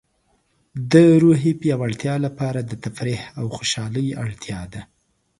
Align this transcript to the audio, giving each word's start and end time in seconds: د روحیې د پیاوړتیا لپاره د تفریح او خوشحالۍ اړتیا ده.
د 0.91 0.93
روحیې 1.23 1.53
د 1.55 1.59
پیاوړتیا 1.61 2.15
لپاره 2.25 2.59
د 2.63 2.71
تفریح 2.83 3.21
او 3.39 3.45
خوشحالۍ 3.57 4.07
اړتیا 4.23 4.61
ده. 4.73 4.81